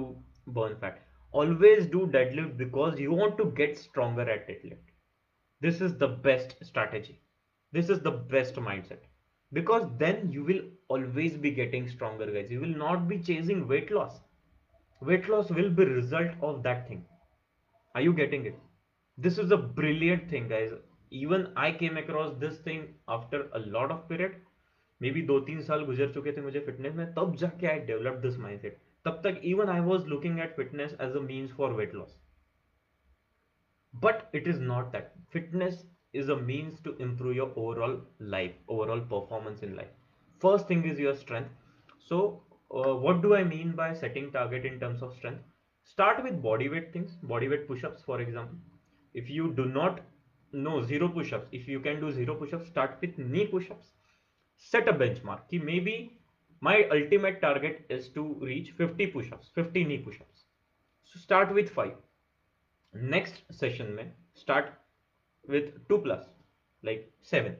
[0.60, 1.00] burn fat
[1.33, 4.93] always do deadlift because you want to get stronger at deadlift
[5.61, 7.21] this is the best strategy
[7.73, 9.09] this is the best mindset
[9.53, 13.91] because then you will always be getting stronger guys you will not be chasing weight
[13.91, 14.21] loss
[15.11, 17.05] weight loss will be result of that thing
[17.95, 18.59] are you getting it
[19.19, 20.73] this is a brilliant thing guys
[21.11, 24.41] even i came across this thing after a lot of period
[25.01, 28.39] maybe दो तीन साल गुजर चुके थे मुझे fitness में तब जाके आई डेवलप दिस
[28.39, 32.17] माइंडसेट तब तक even I was looking at fitness as a means for weight loss.
[33.95, 35.13] But it is not that.
[35.31, 39.93] Fitness is a means to improve your overall life, overall performance in life.
[40.41, 41.51] First thing is your strength.
[41.99, 45.43] So, uh, what do I mean by setting target in terms of strength?
[45.85, 48.59] Start with body weight things, body weight push-ups, for example.
[49.13, 50.01] If you do not
[50.53, 53.93] know zero push-ups, if you can do zero push-ups, start with knee push-ups.
[54.57, 55.41] Set a benchmark.
[55.53, 56.18] Maybe
[56.62, 60.44] my ultimate target is to reach 50 push-ups 50 knee push-ups.
[61.06, 61.94] So start with 5
[62.94, 64.74] next session mein start
[65.48, 66.26] with 2 plus
[66.84, 67.56] like 7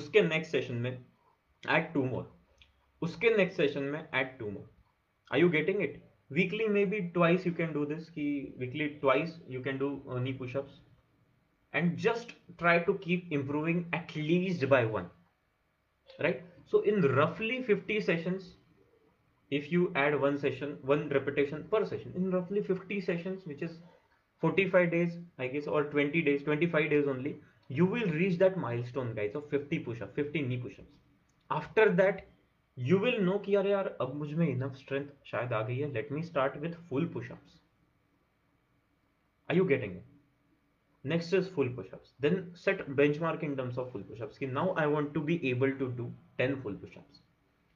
[0.00, 0.98] uske next session mein
[1.66, 2.26] add 2 more.
[3.06, 4.68] uske next session mein add 2 more.
[5.30, 6.00] Are you getting it?
[6.28, 10.38] Weekly maybe twice you can do this ki weekly twice you can do uh, knee
[10.44, 10.80] push-ups.
[11.72, 15.10] And just try to keep improving at least by one.
[16.20, 18.55] Right so in roughly 50 sessions,
[19.51, 23.77] if you add one session, one repetition per session, in roughly 50 sessions, which is
[24.41, 27.37] 45 days, I guess, or 20 days, 25 days only,
[27.69, 30.91] you will reach that milestone, guys, of 50 push-ups, 50 knee push-ups.
[31.49, 32.27] After that,
[32.77, 35.91] you will know कि यार यार अब मुझ में enough strength शायद आ गई है
[35.93, 37.61] let me start with full pushups
[39.49, 40.03] are you getting it
[41.04, 42.12] Next is full push-ups.
[42.20, 44.38] Then set benchmark in terms of full push-ups.
[44.40, 47.20] Now i want to be able to do 10 full push-ups.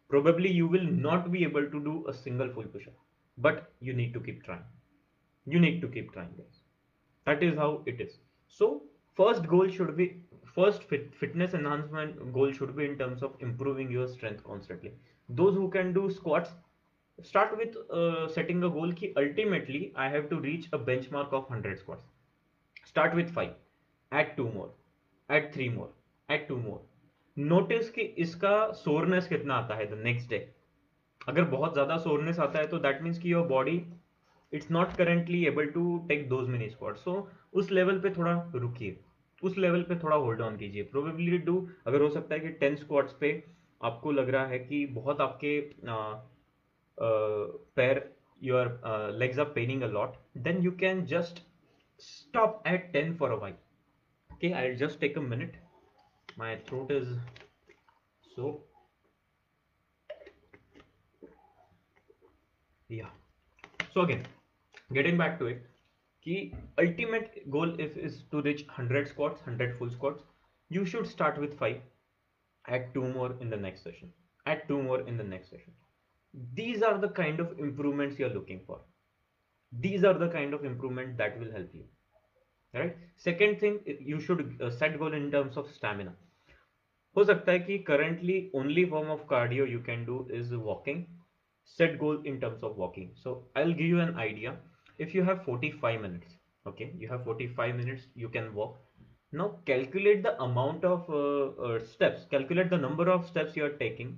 [0.09, 2.95] Probably you will not be able to do a single full push-up
[3.39, 4.65] but you need to keep trying.
[5.47, 6.61] You need to keep trying guys.
[7.25, 8.19] That is how it is.
[8.49, 8.83] So
[9.15, 10.23] first goal should be
[10.55, 14.93] first fit, fitness enhancement goal should be in terms of improving your strength constantly.
[15.29, 16.51] Those who can do squats
[17.23, 21.49] start with uh, setting a goal key ultimately i have to reach a benchmark of
[21.49, 22.05] 100 squats
[22.87, 23.55] start with 5
[24.13, 24.69] add 2 more.
[25.29, 25.89] Add 3 more.
[26.29, 26.81] Add 2 more.
[27.37, 30.39] Notice कि इसका soreness कितना आता है the next day
[31.29, 33.75] अगर बहुत ज़्यादा soreness आता है तो दैट मीन्स कि your body
[34.53, 37.17] it's not currently able to take those mini squat so
[37.55, 38.97] उस लेवल पे थोड़ा रुकिए.
[39.43, 40.83] उस लेवल पे थोड़ा होल्ड ऑन कीजिए.
[40.85, 43.33] प्रोबेबली डू अगर हो सकता है कि टेन स्क्वाट्स पे
[43.81, 45.61] आपको लग रहा है कि बहुत आपके
[47.77, 48.03] पैर
[48.43, 48.81] your
[49.19, 51.43] legs are paining a lot then you can just
[51.99, 53.59] stop at 10 for a while.
[54.35, 55.55] Okay i'll just take a minute.
[56.37, 57.09] My throat is
[58.35, 58.61] so
[62.89, 63.11] yeah.
[63.95, 64.27] So again
[64.93, 65.67] getting back to it
[66.23, 70.23] key ultimate goal if is to reach 100 squats 100 full squats.
[70.69, 71.77] You should start with 5
[72.69, 74.13] add two more in the next session.
[74.47, 75.73] Add two more in the next session.
[76.55, 78.81] These are the kind of improvements you're looking for
[79.86, 81.86] these are the kind of improvement that will help you
[82.74, 86.14] right second thing you should uh, set goal in terms of stamina
[87.18, 91.02] हो सकता है कि currently only form of cardio you can do is walking
[91.78, 94.54] set goal in terms of walking so i'll give you an idea
[95.06, 96.38] if you have 45 minutes
[96.72, 98.80] okay you have 45 minutes you can walk
[99.42, 103.78] now calculate the amount of uh, uh, steps calculate the number of steps you are
[103.84, 104.18] taking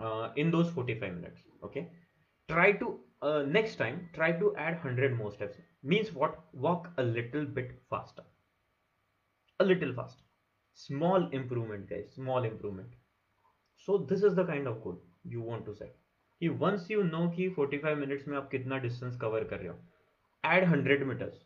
[0.00, 1.88] uh, in those 45 minutes okay
[2.48, 7.03] try to uh, next time try to add 100 more steps means what walk a
[7.03, 8.23] little bit faster
[9.59, 10.23] a little faster
[10.77, 12.99] small improvement guys small improvement
[13.87, 14.99] so this is the kind of goal
[15.35, 15.95] you want to set
[16.41, 19.79] कि once you know कि 45 minutes में आप कितना distance cover कर रहे हो
[20.43, 21.41] add 100 meters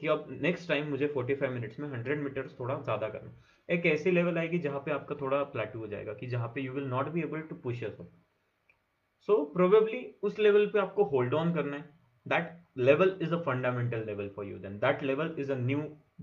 [0.00, 4.10] कि अब नेक्स्ट टाइम मुझे 45 मिनट्स में 100 मीटर्स थोड़ा ज़्यादा करना एक ऐसी
[4.10, 7.08] लेवल आएगी जहाँ पे आपका थोड़ा प्लेटू हो जाएगा कि जहाँ पे you will not
[7.16, 8.10] be able to push yourself
[9.28, 11.88] so probably उस लेवल पे आपको होल्ड ऑन करना है.
[12.26, 15.78] That level is a fundamental level for you then that level is a new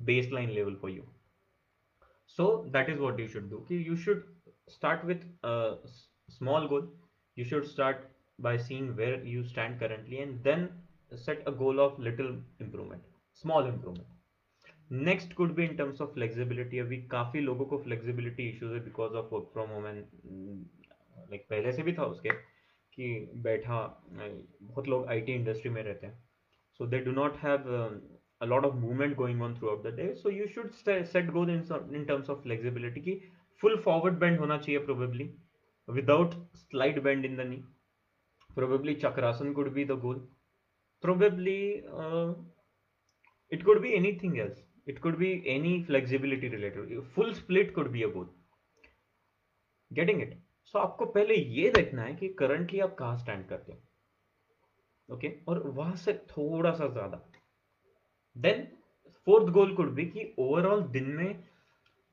[0.05, 1.03] base level for you
[2.38, 4.23] so that is what you should do कि you should
[4.69, 5.21] start with
[6.31, 6.91] small goal
[7.38, 7.97] you should start
[8.39, 10.67] by seeing where you stand currently and then
[11.12, 12.27] set a goal of little
[12.62, 13.03] improvement
[13.43, 14.15] small improvement
[14.91, 19.13] next could भी in terms of flexibility अभी काफ़ी लोगों को flexibility issues है because
[19.13, 20.03] of work from home and
[21.29, 22.29] like पहले से भी था उसके.
[22.97, 23.10] कि
[23.43, 23.79] बैठा
[24.12, 26.23] बहुत लोग आई टी इंडस्ट्री में रहते हैं।
[26.79, 27.69] So they do not have
[28.41, 32.05] a lot of movement going on throughout the day so you should set goal in
[32.07, 33.19] terms of flexibility की
[33.62, 35.29] फुल फॉरवर्ड बैंड होना चाहिए probably
[35.88, 37.63] without slight bend in the knee
[38.55, 40.19] probably chakrasana could be the goal
[41.03, 41.60] probably
[43.51, 43.91] it could be
[44.23, 48.29] anything else it could be any flexibility related full split could be a goal
[49.91, 50.38] getting it
[50.73, 53.80] so आपको पहले ये देखना है कि currently आप कहाँ stand करते हो।
[55.10, 55.32] ओके?
[55.47, 57.21] और वहाँ से थोड़ा सा ज़्यादा।
[58.36, 58.67] देन
[59.27, 61.43] फोर्थ गोल कुड भी कि ओवरऑल दिन में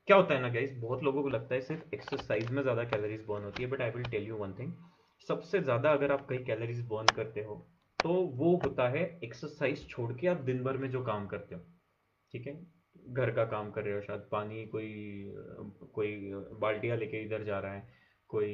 [0.07, 3.25] क्या होता है ना गाइस बहुत लोगों को लगता है सिर्फ़ एक्सरसाइज में ज़्यादा कैलोरीज
[3.27, 4.71] बर्न होती है but I will tell you one thing
[5.27, 7.55] सबसे ज़्यादा अगर आप कहीं कैलोरीज बर्न करते हो
[8.03, 11.61] तो वो होता है एक्सरसाइज छोड़ के आप दिन भर में जो काम करते हो।
[12.33, 12.53] ठीक है?
[13.09, 14.89] घर का काम कर रहे हो शायद, पानी कोई
[15.93, 17.87] कोई बाल्टियाँ लेके इधर जा रहा है।
[18.35, 18.53] कोई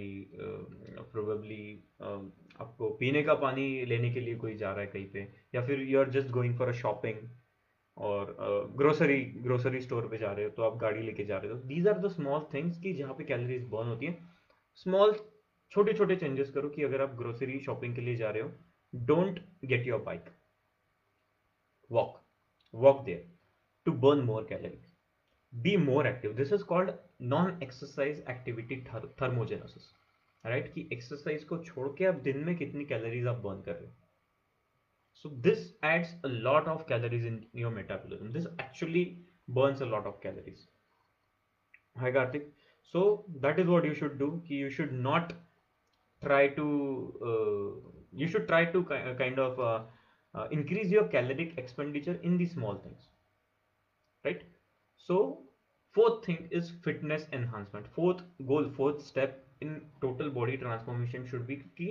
[1.12, 1.64] प्रोबेबली
[2.02, 5.82] आपको पीने का पानी लेने के लिए कोई जा रहा है कहीं पे, या फिर
[5.84, 7.18] you are just going for a shopping
[7.98, 8.36] और
[8.78, 11.88] ग्रोसरी ग्रोसरी स्टोर पे जा रहे हो तो आप गाड़ी लेके जा रहे हो। These
[11.88, 14.18] are the small things कि जहाँ पे कैलोरीज बर्न होती है।
[14.78, 15.14] स्मॉल
[15.72, 18.52] छोटे छोटे चेंजेस करो कि अगर आप ग्रोसरी शॉपिंग के लिए जा रहे हो
[18.94, 20.30] don't get your bike
[21.92, 22.20] walk
[22.74, 23.30] walk there
[23.86, 24.88] to burn more calories
[25.54, 26.90] be more active this is called
[27.22, 28.84] non exercise activity
[29.18, 29.92] thermogenesis
[30.46, 33.86] right कि एक्सरसाइज को छोड़ के आप दिन में कितनी कैलोरीज आप बर्न कर रहे
[33.86, 33.94] हो
[35.16, 39.04] so this adds a lot of calories in your metabolism this actually
[39.58, 40.68] lot of calories
[42.00, 42.44] hi karthik
[42.94, 45.34] so that is what you should do you should not
[46.22, 46.66] try to
[47.30, 48.84] uh, you should try to
[49.18, 49.82] kind of uh,
[50.36, 53.10] uh, increase your caloric expenditure in the small things
[54.26, 54.44] right
[54.98, 55.44] so
[55.95, 61.57] fourth thing is fitness enhancement fourth goal fourth step in total body transformation should be
[61.79, 61.89] कि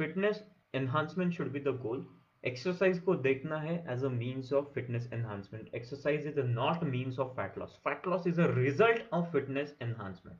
[0.00, 0.42] fitness
[0.74, 2.04] enhancement should be the goal
[2.50, 7.18] exercise को देखना है as a means of fitness enhancement exercise is a not means
[7.24, 10.38] of fat loss fat loss is a result of fitness enhancement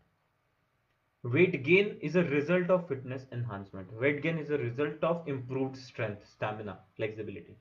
[1.24, 5.76] weight gain is a result of fitness enhancement weight gain is a result of improved
[5.76, 7.56] strength stamina flexibility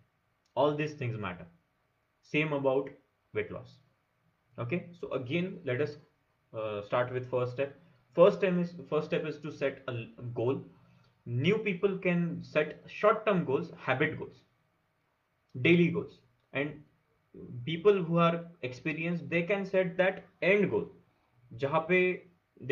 [0.56, 1.48] all these things matter
[2.34, 2.90] same about
[3.34, 3.80] weight loss
[4.59, 4.87] okay?
[5.01, 5.97] So again let us
[6.55, 7.79] uh, start with first step.
[8.15, 9.95] First step is first step is to set a
[10.35, 10.63] goal.
[11.27, 14.43] New people can set short-term goals habit goals
[15.63, 16.19] daily goals.
[16.53, 16.83] And
[17.65, 20.87] people who are experienced they can set that end goal
[21.65, 22.01] jahan pe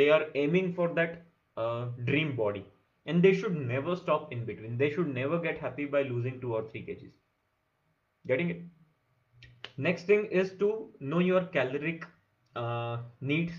[0.00, 1.22] they are aiming for that
[1.56, 2.64] uh, dream body.
[3.06, 4.76] And they should never stop in between.
[4.76, 7.12] They should never get happy by losing 2 or 3 kgs.
[8.26, 8.62] Getting it?
[9.76, 12.06] Next thing is to know your caloric
[12.56, 13.52] uh, needs.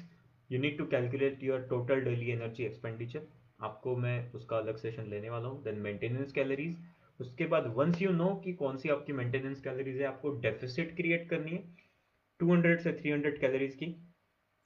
[0.50, 3.24] You need to calculate your total daily energy expenditure.
[3.62, 6.76] आपको मैं उसका अलग session लेने वाला हूँ then maintenance calories
[7.20, 11.30] उसके बाद once you no कि कौन सी आपकी मेंटेनेंस कैलोरीज है आपको डेफिसिट क्रिएट
[11.30, 11.64] करनी है
[12.40, 13.96] 200 से 300 कैलोरीज की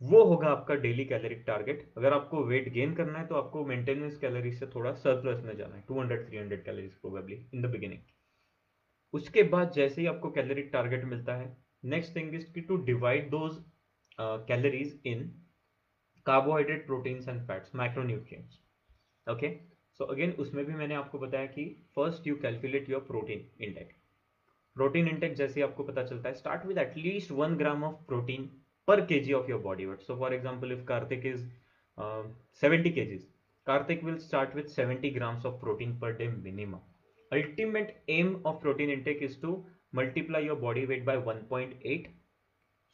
[0.01, 4.17] वो होगा आपका डेली कैलोरिक टारगेट अगर आपको वेट गेन करना है तो आपको मेंटेनेंस
[4.17, 8.01] कैलोरीज से थोड़ा सरप्लस में जाना है 200 300 calories probably in the beginning
[9.13, 13.57] उसके बाद जैसे ही आपको कैलोरिक टारगेट मिलता है next thing is to divide those
[14.19, 15.27] calories in
[16.25, 18.59] carbohydrate proteins and fats micronutrients
[19.27, 19.49] okay
[19.99, 23.93] so again उसमें भी मैंने आपको बताया कि first you calculate your protein intake
[24.75, 28.49] protein intake जैसे आपको पता चलता है start with at least one gram of protein
[28.87, 30.01] per kg of your body weight.
[30.01, 31.45] So for example if Karthik is
[32.61, 33.23] seventy 70 kgs,
[33.67, 36.81] Karthik will start with 70 grams of protein per day minimum.
[37.33, 42.07] Ultimate aim of protein intake is to multiply your body weight by 1.8.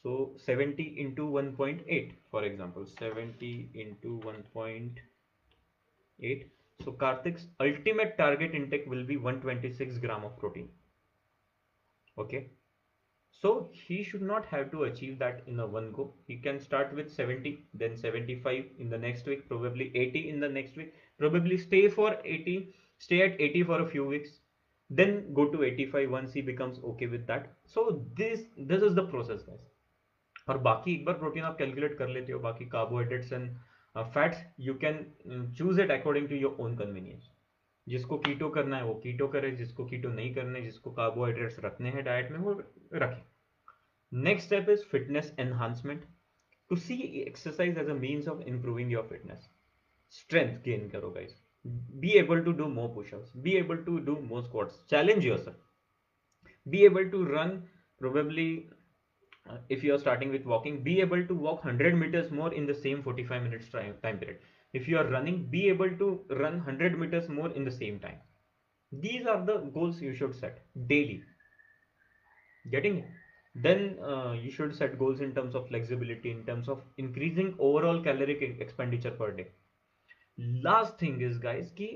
[0.04, 6.45] So 70 into 1.8, for example, 70 into 1.8.
[6.86, 10.69] So Karthik's ultimate target intake will be 126 gram of protein.
[12.17, 12.52] Okay
[13.41, 16.13] so he should not have to achieve that in a one go.
[16.28, 20.49] He can start with 70, then 75 in the next week, probably 80 in the
[20.49, 24.29] next week, probably stay for 80, stay at 80 for a few weeks,
[24.89, 27.51] then go to 85 once he becomes okay with that.
[27.65, 29.65] So this this is the process guys.
[30.49, 33.49] और बाकी एक बार protein आप calculate कर लेते हो बाकी carbohydrates and
[34.13, 35.03] fats you can
[35.57, 37.29] choose it according to your own convenience
[37.88, 41.89] जिसको keto करना है वो कीटो करे जिसको कीटो नहीं करना है जिसको कार्बोहाइड्रेट्स रखने
[41.89, 42.53] हैं डाइट में वो
[42.93, 43.21] रखें।
[44.12, 46.05] Next step is fitness enhancement
[46.69, 49.49] to see exercise as a means of improving your fitness
[50.21, 51.35] strength gain करो guys
[51.99, 53.29] be able to do more push-ups.
[53.31, 54.79] Be able to do more squats.
[54.89, 55.55] Challenge yourself.
[56.69, 57.63] Be able to run
[57.99, 58.69] probably
[59.49, 62.65] uh, if you are starting with walking be able to walk 100 meters more in
[62.65, 64.39] the same 45 minutes time, period.
[64.73, 68.19] If you are running be able to run 100 meters more in the same time.
[68.91, 71.23] These are the goals you should set daily.
[72.71, 73.05] Getting it?
[73.55, 78.01] Then uh, you should set goals in terms of flexibility in terms of increasing overall
[78.01, 79.47] caloric expenditure per day
[80.39, 81.88] last thing is guys कि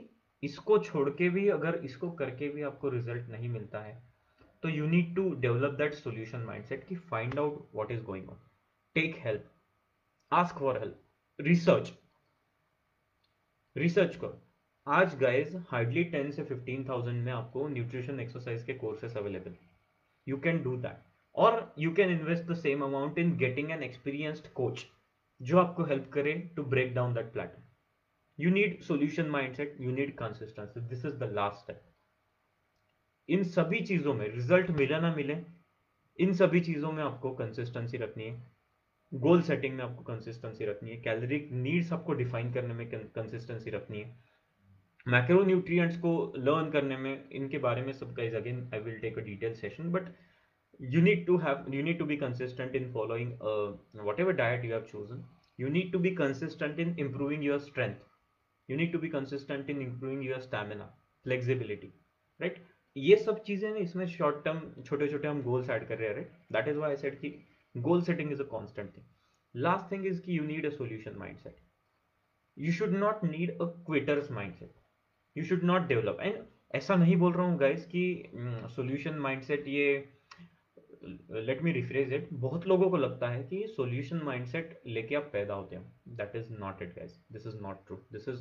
[0.44, 4.02] इसको छोड़ के भी, अगर इसको करके भी आपको रिज़ल्ट नहीं मिलता है
[4.64, 8.40] तो you need to develop that solution mindset कि find out what is going on
[8.96, 9.46] take help
[10.32, 11.94] ask for help research
[13.76, 14.40] research करो.
[14.88, 19.56] आज गाइज़ हार्डली टेन से फिफ्टीन थाउज़ेंड में आपको न्यूट्रिशन एक्सरसाइज के courses available
[20.28, 21.04] you can do that
[21.36, 24.86] और you can invest the same amount in getting an experienced coach
[25.42, 27.63] जो आपको help करे to break down that platform
[28.40, 31.82] you need solution mindset you need consistency this is the last step
[33.30, 35.38] in सभी चीज़ों में result मिले ना मिले
[36.20, 38.42] इन सभी चीज़ों में आपको कंसिस्टेंसी रखनी है।
[39.12, 44.02] गोल सेटिंग में आपको कंसिस्टेंसी रखनी है। कैलोरिक नीड्स आपको डिफाइन करने में कंसिस्टेंसी रखनी
[44.02, 44.16] है।
[45.08, 49.18] मैक्रो न्यूट्रिएंट्स को लर्न करने में इनके बारे में सब guys again I will take
[49.18, 50.14] a detail session but
[50.92, 53.74] you need to have you need to be consistent in following uh,
[54.06, 55.20] whatever diet you have chosen.
[55.60, 58.00] You need to be consistent in improving your strength.
[58.70, 60.90] You need to be consistent in improving your stamina,
[61.26, 61.94] flexibility,
[62.40, 62.58] right?
[62.96, 66.32] ये सब चीज़ें इसमें short term छोटे छोटे हम goals add कर रहे हैं right
[66.54, 67.30] that is why set कि
[67.76, 69.06] goal setting is a constant thing
[69.56, 71.56] last thing is कि you need a solution mindset
[72.58, 74.76] you should not need a quitters mindset
[75.36, 76.38] you should not develop and
[76.76, 78.04] ऐसा नहीं बोल रहा हूँ गाइज़ कि
[78.76, 79.88] solution mindset ये
[81.49, 85.55] लेट मी रिफ्रेज इट बहुत लोगों को लगता है कि सॉल्यूशन माइंडसेट लेके आप पैदा
[85.55, 88.41] होते हैं that is not it guys this is not true this is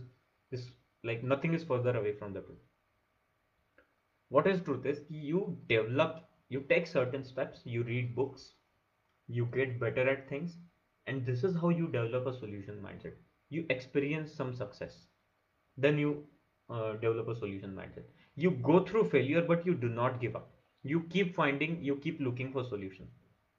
[0.51, 0.67] this
[1.05, 2.65] like nothing is further away from the truth
[4.31, 6.15] what is truth is you develop
[6.49, 8.53] you take certain steps you read books
[9.29, 10.57] you get better at things
[11.07, 13.13] and this is how you develop a solution mindset
[13.51, 14.97] you experience some success
[15.77, 16.23] then you
[16.69, 18.03] uh, develop a solution mindset
[18.35, 20.50] you go through failure but you do not give up
[20.83, 23.07] you keep finding you keep looking for solution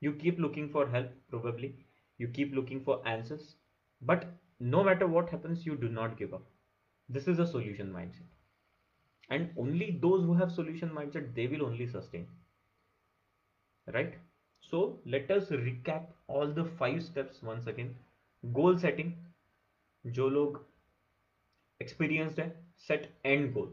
[0.00, 1.74] you keep looking for help probably
[2.18, 3.54] you keep looking for answers
[4.00, 4.26] but
[4.60, 6.44] no matter what happens you do not give up
[7.08, 8.34] this is a solution mindset
[9.30, 12.26] and only those who have solution mindset they will only sustain
[13.94, 14.14] right
[14.70, 14.80] so
[15.14, 17.94] let us recap all the five steps once again
[18.60, 19.12] goal setting
[20.16, 20.58] जो लोग
[21.84, 22.46] experienced है
[22.88, 23.70] set end goal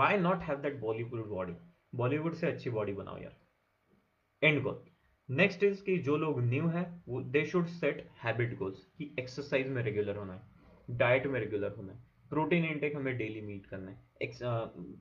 [0.00, 1.54] why not have that Bollywood body
[1.93, 4.83] Bollywood से अच्छी body बनाओ यार। And goal
[5.29, 9.67] next is कि जो लोग न्यू है, वो they should set habit goals कि एक्सरसाइज
[9.67, 13.91] में रेगुलर होना है डाइट में रेगुलर होना है प्रोटीन इंटेक हमें डेली मीट करना
[13.91, 13.97] है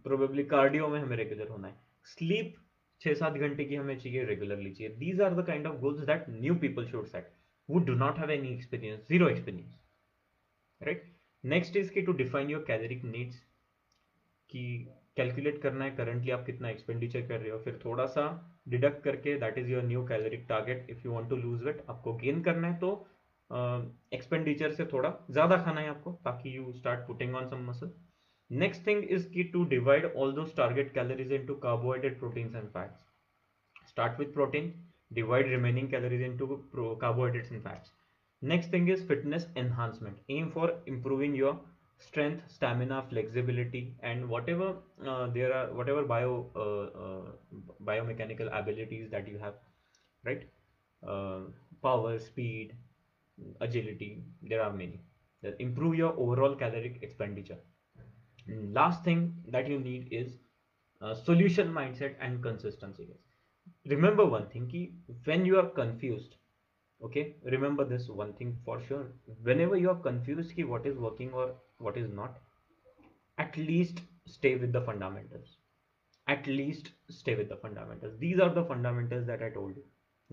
[0.04, 2.54] प्रोबेबली कार्डियो में हमें रेगुलर होना है स्लीप
[3.00, 6.24] छह सात घंटे की हमें चाहिए रेगुलरली चाहिए। These are the kind of goals that
[6.30, 7.34] new people should set
[7.68, 9.78] who do not have any experience, zero experience,
[10.80, 11.00] right?
[11.44, 13.38] Next is कि to define your caloric needs
[14.50, 14.62] कि
[15.16, 18.24] कैलकुलेट करना है करंटली आप कितना एक्सपेंडिचर कर रहे हो फिर थोड़ा सा
[18.68, 22.14] डिडक्ट करके that is your new caloric target if you want to lose weight आपको
[22.16, 22.90] गेन करना है तो
[24.14, 27.92] एक्सपेंडिचर uh, से थोड़ा ज़्यादा खाना है आपको ताकि you start putting on some muscle
[28.50, 33.88] next thing is की to divide all those target calories into carbohydrate proteins and fats
[33.88, 34.72] start with protein
[35.10, 36.62] divide remaining calories into
[37.00, 37.90] carbohydrates and fats.
[38.42, 40.18] Next thing is fitness enhancement.
[40.28, 41.58] Aim for improving your
[41.98, 44.68] strength stamina flexibility and whatever
[45.06, 49.54] uh, there are whatever bio uh, uh, biomechanical abilities that you have
[50.24, 50.48] right?
[51.06, 51.40] Uh,
[51.82, 52.74] power speed
[53.60, 55.00] agility there are many.
[55.42, 57.58] That improve your overall caloric expenditure.
[58.48, 60.38] And last thing that you need is
[61.24, 63.08] solution mindset and consistency.
[63.86, 64.70] Remember one thing
[65.24, 66.36] when you are confused
[67.02, 69.06] okay remember this one thing for sure.
[69.42, 72.38] Whenever you are confused ki what is working or what is not
[73.38, 75.56] at least stay with the fundamentals.
[76.28, 78.18] At least stay with the fundamentals.
[78.18, 79.84] These are the fundamentals that i told you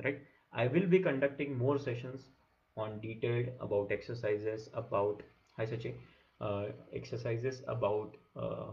[0.03, 0.19] right?
[0.53, 2.29] I will be conducting more sessions
[2.77, 5.21] on detailed about exercises about
[5.57, 5.93] hi sachi
[6.41, 8.71] uh, exercises about uh,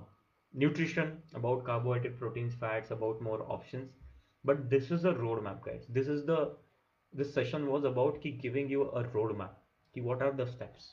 [0.53, 3.91] nutrition about carbohydrate proteins fats about more options.
[4.45, 5.86] But this is a roadmap guys.
[5.88, 6.57] This is the
[7.13, 9.55] this session was about keep giving you a roadmap
[9.95, 10.88] ki what are the steps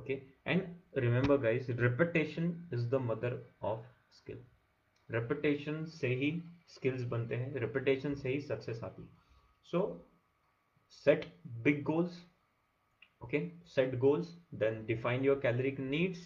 [0.00, 2.48] okay and remember guys repetition
[2.78, 3.32] is the mother
[3.72, 3.84] of
[4.18, 4.40] skill
[5.10, 6.30] repetition से ही
[6.76, 9.08] skills बनते हैं repetition से ही success आती है
[9.72, 9.82] so
[10.90, 11.26] set
[11.62, 12.20] big goals
[13.24, 13.42] okay
[13.74, 16.24] set goals then define your caloric needs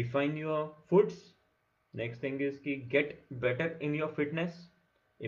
[0.00, 0.60] define your
[0.90, 1.20] foods
[1.94, 3.14] next thing is ki get
[3.46, 4.58] better in your fitness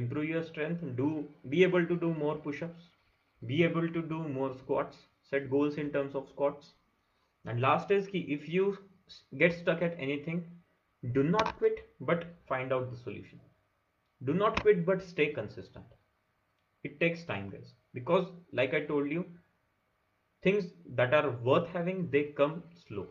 [0.02, 1.10] improve your strength do
[1.50, 2.90] be able to do more push-ups
[3.52, 6.74] be able to do more squats set goals in terms of squats.
[7.46, 8.78] And last is key if you
[9.38, 10.44] get stuck at anything
[11.14, 13.40] do not quit but find out the solution.
[14.24, 15.86] Do not quit but stay consistent.
[16.84, 17.74] It takes time guys.
[17.94, 19.26] Because like i told you
[20.44, 20.66] things
[20.96, 23.08] that are worth having they come slow.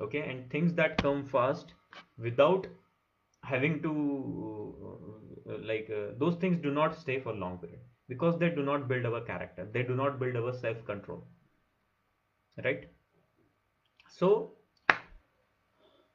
[0.00, 0.20] Okay?
[0.20, 1.74] And things that come fast
[2.18, 2.66] without
[3.42, 7.80] having to like uh, those things do not stay for long period.
[8.08, 9.68] Because they do not build our character.
[9.72, 11.26] They do not build our self control
[12.64, 12.88] right?
[14.08, 14.52] So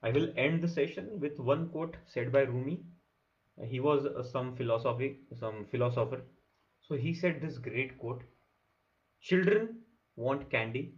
[0.04, 2.80] i will end the session with one quote said by rumi.
[3.66, 6.22] He was uh, some philosophy some philosopher.
[6.82, 8.22] So he said this great quote.
[9.22, 9.80] Children
[10.16, 10.94] want candy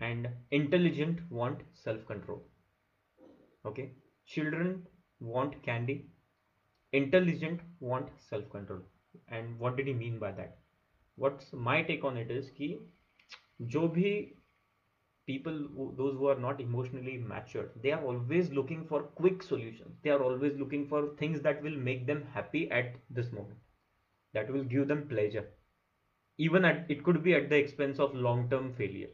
[0.00, 2.44] and intelligent want self control
[3.66, 3.92] okay?
[4.26, 4.86] Children
[5.20, 6.06] want candy
[6.92, 8.80] intelligent want self control
[9.28, 10.58] and what did he mean by that?
[11.16, 12.78] What's my take on it is ki
[13.66, 14.12] jo bhi
[15.26, 15.58] people
[15.96, 19.96] those who are not emotionally matured they are always looking for quick solutions.
[20.02, 23.58] They are always looking for things that will make them happy at this moment.
[24.34, 25.46] That will give them pleasure.
[26.38, 29.10] Even at it could be at the expense of long term failure.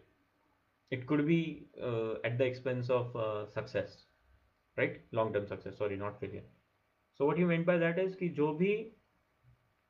[0.90, 4.04] It could be uh, at the expense of uh, success.
[4.76, 5.00] Right?
[5.12, 5.78] Long term success.
[5.78, 6.44] Sorry not failure
[7.20, 8.72] so what you mean by that is कि जो भी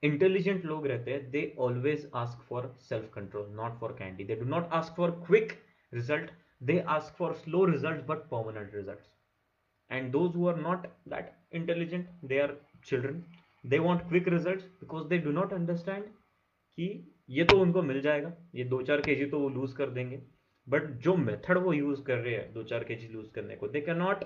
[0.02, 4.48] intelligent लोग रहते हैं they always ask for self control not for candy they do
[4.48, 5.52] not ask for quick
[5.92, 6.30] result
[6.62, 12.08] they ask for slow result but permanent result and those who are not that intelligent
[12.24, 12.56] they are
[12.86, 13.24] children
[13.64, 16.86] they want quick result because they do not understand कि
[17.30, 20.20] ये तो उनको मिल जाएगा। ये दो चार के जी तो वो लूज कर देंगे।
[20.66, 23.68] बट जो मेथड वो यूज़ कर रहे हैं, दो चार के जी लूज करने को
[23.68, 24.24] they can not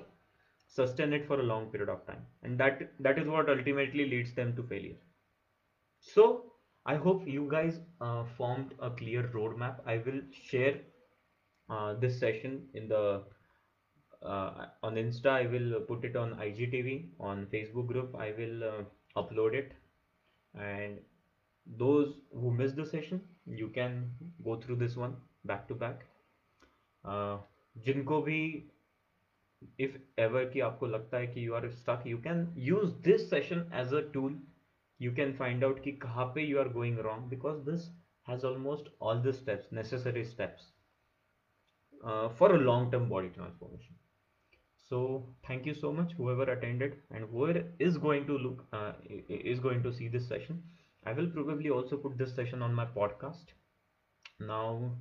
[0.67, 4.33] sustain it for a long period of time and that that is what ultimately leads
[4.33, 4.97] them to failure
[5.99, 6.25] so
[6.85, 10.75] i hope you guys uh, formed a clear roadmap i will share
[11.69, 13.21] uh, this session in the
[14.23, 18.83] uh, on insta i will put it on igtv on facebook group i will uh,
[19.21, 19.73] upload it
[20.55, 20.99] and
[21.65, 24.11] those who missed the session you can
[24.43, 26.05] go through this one back to back
[27.05, 27.37] uh,
[27.85, 28.39] जिनको भी
[29.77, 33.65] if ever कि आपको लगता है कि you are stuck you can use this session
[33.81, 34.33] as a tool
[35.05, 37.89] you can find out कि कहाँ पे you are going wrong because this
[38.31, 40.69] has almost all the steps necessary steps
[42.03, 43.95] uh, for a long term body transformation
[44.89, 45.01] so
[45.47, 48.93] thank you so much whoever attended and whoever is going to look uh,
[49.53, 50.63] is going to see this session
[51.05, 53.47] I will probably also put this session on my podcast.
[54.39, 54.91] Now,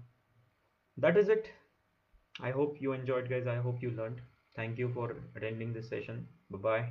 [0.96, 1.50] that is it.
[2.40, 3.46] I hope you enjoyed, guys.
[3.46, 4.20] I hope you learned.
[4.57, 6.27] Thank you for attending this session.
[6.49, 6.85] Bye bye.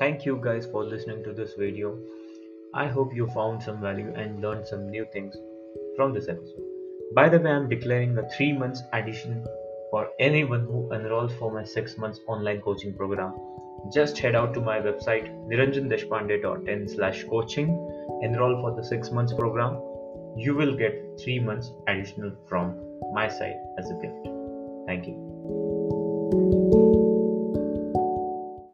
[0.00, 1.96] Thank you guys for listening to this video.
[2.74, 5.36] I hope you found some value and learned some new things
[5.96, 6.64] from this episode.
[7.14, 9.46] By the way, I'm declaring a 3 months addition
[9.94, 13.32] for anyone who enrolls for my 6 months online coaching program.
[13.96, 17.68] Just head out to my website niranjandeshpande.in slash coaching,
[18.22, 19.76] enroll for the 6 months program.
[20.36, 22.74] You will get 3 months additional from
[23.12, 24.32] my side as a gift.
[24.88, 26.83] Thank you.